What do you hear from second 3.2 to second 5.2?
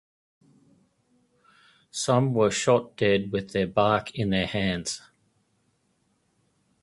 with their bark in their hands.